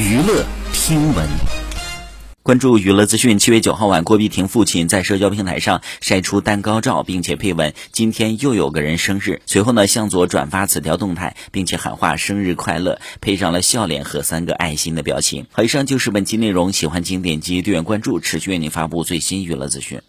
[0.00, 1.28] 娱乐听闻
[2.42, 3.38] 关注娱乐资讯。
[3.38, 9.42] 七月九号晚，郭碧婷父亲在社交平台上晒出蛋糕照，并且配文：今天又有个人生日。
[9.44, 15.44] 随后呢，向左转发此条动态，并且喊话生日快乐，配上了笑脸和三个爱心的表情。
[15.52, 20.00] 好，以上就是本期内容，喜欢请点击订阅关注，持续为您发布最新娱乐资讯。